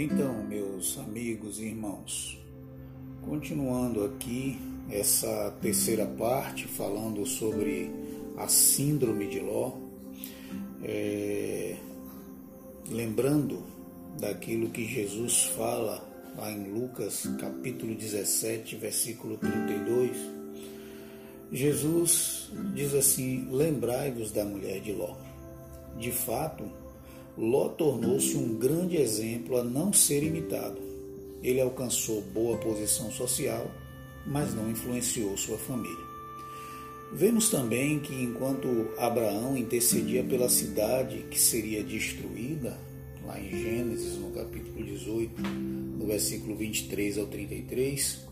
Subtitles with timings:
[0.00, 2.38] Então, meus amigos e irmãos,
[3.20, 4.56] continuando aqui
[4.88, 7.90] essa terceira parte, falando sobre
[8.36, 9.72] a síndrome de Ló,
[10.84, 11.74] é,
[12.88, 13.64] lembrando
[14.20, 16.00] daquilo que Jesus fala
[16.36, 20.16] lá em Lucas capítulo 17, versículo 32,
[21.50, 25.16] Jesus diz assim: Lembrai-vos da mulher de Ló.
[25.98, 26.70] De fato,
[27.38, 30.80] Ló tornou-se um grande exemplo a não ser imitado.
[31.40, 33.70] Ele alcançou boa posição social,
[34.26, 36.08] mas não influenciou sua família.
[37.12, 42.76] Vemos também que enquanto Abraão intercedia pela cidade que seria destruída,
[43.24, 48.26] lá em Gênesis, no capítulo 18, no versículo 23 ao 33,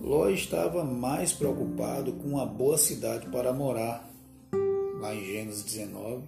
[0.00, 4.08] Ló estava mais preocupado com uma boa cidade para morar,
[5.00, 6.22] lá em Gênesis 19,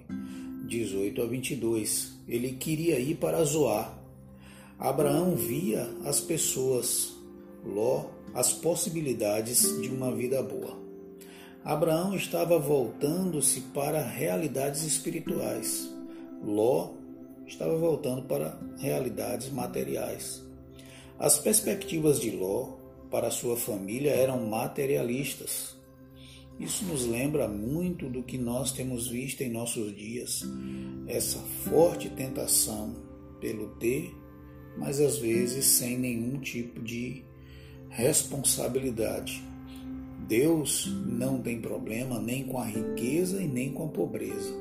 [0.69, 2.13] 18 a 22.
[2.29, 3.99] Ele queria ir para Zoar.
[4.79, 7.15] Abraão via as pessoas,
[7.65, 10.79] Ló, as possibilidades de uma vida boa.
[11.65, 15.91] Abraão estava voltando-se para realidades espirituais.
[16.45, 16.91] Ló
[17.47, 20.45] estava voltando para realidades materiais.
[21.19, 22.77] As perspectivas de Ló
[23.11, 25.78] para sua família eram materialistas.
[26.59, 30.43] Isso nos lembra muito do que nós temos visto em nossos dias,
[31.07, 32.95] essa forte tentação
[33.41, 34.13] pelo ter,
[34.77, 37.25] mas às vezes sem nenhum tipo de
[37.89, 39.43] responsabilidade.
[40.27, 44.53] Deus não tem problema nem com a riqueza e nem com a pobreza.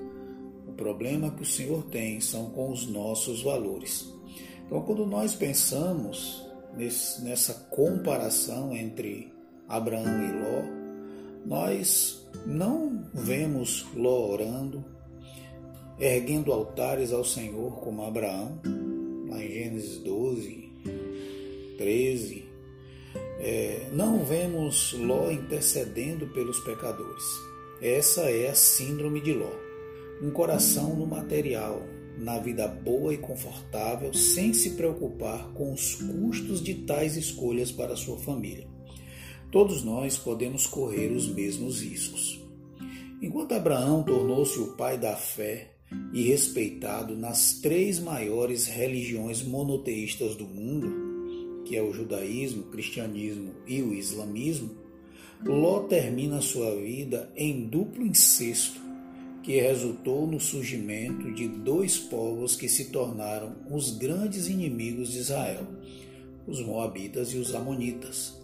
[0.68, 4.08] O problema que o Senhor tem são com os nossos valores.
[4.66, 6.46] Então, quando nós pensamos
[6.76, 9.34] nesse, nessa comparação entre
[9.68, 10.87] Abraão e Ló,
[11.46, 14.84] nós não vemos Ló orando,
[16.00, 18.60] erguendo altares ao Senhor como Abraão,
[19.30, 20.72] lá em Gênesis 12,
[21.78, 22.46] 13.
[23.40, 27.24] É, não vemos Ló intercedendo pelos pecadores.
[27.82, 29.52] Essa é a síndrome de Ló.
[30.22, 31.82] Um coração no material,
[32.18, 37.96] na vida boa e confortável, sem se preocupar com os custos de tais escolhas para
[37.96, 38.77] sua família.
[39.52, 42.42] Todos nós podemos correr os mesmos riscos.
[43.22, 45.72] Enquanto Abraão tornou-se o pai da fé
[46.14, 53.54] e respeitado nas três maiores religiões monoteístas do mundo, que é o judaísmo, o cristianismo
[53.66, 54.86] e o islamismo,
[55.46, 58.82] Ló termina sua vida em duplo incesto,
[59.44, 65.66] que resultou no surgimento de dois povos que se tornaram os grandes inimigos de Israel,
[66.46, 68.36] os Moabitas e os Amonitas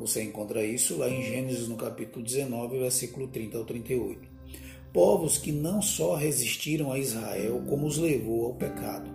[0.00, 4.18] você encontra isso lá em Gênesis no capítulo 19, versículo 30 ao 38.
[4.94, 9.10] Povos que não só resistiram a Israel, como os levou ao pecado.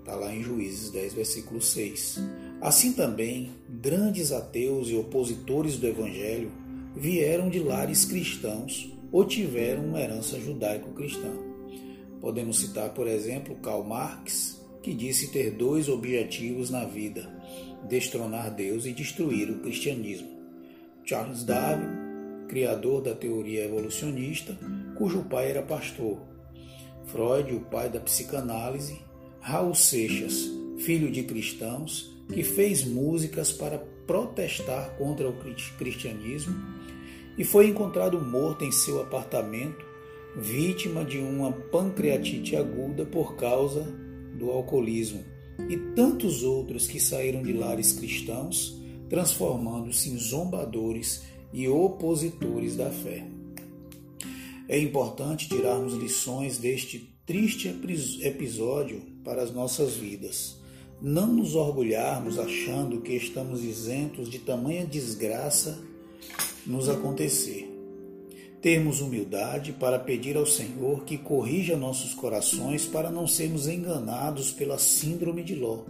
[0.00, 2.20] Está lá em Juízes 10, versículo 6.
[2.60, 6.52] Assim também, grandes ateus e opositores do Evangelho
[6.94, 11.32] vieram de lares cristãos ou tiveram uma herança judaico-cristã.
[12.20, 17.28] Podemos citar, por exemplo, Karl Marx, que disse ter dois objetivos na vida:
[17.88, 20.28] destronar Deus e destruir o cristianismo.
[21.04, 24.58] Charles Darwin, criador da teoria evolucionista,
[24.96, 26.20] cujo pai era pastor.
[27.06, 29.06] Freud, o pai da psicanálise.
[29.40, 35.34] Raul Seixas, filho de cristãos, que fez músicas para protestar contra o
[35.78, 36.54] cristianismo
[37.38, 39.86] e foi encontrado morto em seu apartamento,
[40.36, 43.86] vítima de uma pancreatite aguda por causa
[44.36, 45.24] do alcoolismo
[45.68, 48.76] e tantos outros que saíram de lares cristãos,
[49.08, 51.22] transformando-se em zombadores
[51.52, 53.26] e opositores da fé.
[54.68, 57.68] É importante tirarmos lições deste triste
[58.22, 60.58] episódio para as nossas vidas.
[61.00, 65.82] Não nos orgulharmos achando que estamos isentos de tamanha desgraça
[66.66, 67.67] nos acontecer
[68.60, 74.78] termos humildade para pedir ao Senhor que corrija nossos corações para não sermos enganados pela
[74.78, 75.84] síndrome de Ló,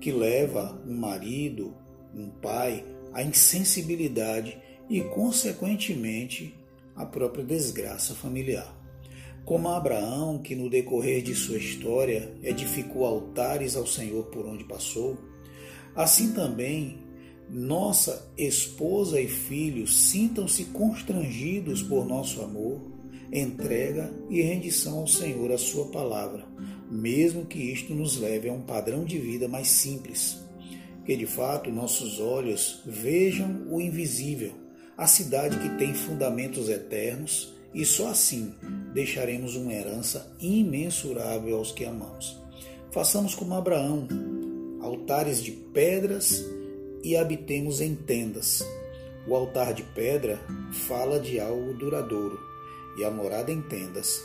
[0.00, 1.74] que leva um marido,
[2.14, 4.58] um pai à insensibilidade
[4.88, 6.54] e, consequentemente,
[6.94, 8.74] à própria desgraça familiar.
[9.44, 15.16] Como Abraão, que no decorrer de sua história edificou altares ao Senhor por onde passou,
[15.94, 17.05] assim também
[17.48, 22.80] nossa esposa e filhos sintam-se constrangidos por nosso amor,
[23.32, 26.46] entrega e rendição ao Senhor a sua palavra,
[26.90, 30.44] mesmo que isto nos leve a um padrão de vida mais simples.
[31.04, 34.52] Que de fato nossos olhos vejam o invisível,
[34.96, 38.54] a cidade que tem fundamentos eternos, e só assim
[38.92, 42.40] deixaremos uma herança imensurável aos que amamos.
[42.90, 44.08] Façamos como Abraão,
[44.80, 46.42] altares de pedras
[47.02, 48.64] e habitemos em tendas.
[49.26, 50.40] O altar de pedra
[50.86, 52.38] fala de algo duradouro
[52.96, 54.22] e a morada em tendas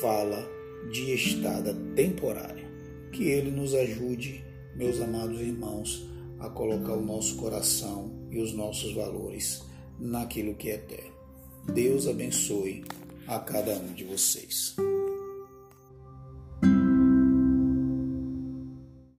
[0.00, 0.46] fala
[0.90, 2.70] de estada temporária.
[3.12, 6.06] Que Ele nos ajude, meus amados irmãos,
[6.38, 9.62] a colocar o nosso coração e os nossos valores
[9.98, 11.12] naquilo que é eterno.
[11.72, 12.84] Deus abençoe
[13.26, 14.74] a cada um de vocês.